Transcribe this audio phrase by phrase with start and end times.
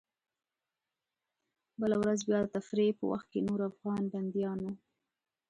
[1.81, 4.71] بله ورځ بیا د تفریح په وخت کې نورو افغان بندیانو.